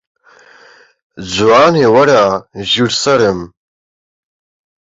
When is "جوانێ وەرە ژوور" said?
1.33-2.91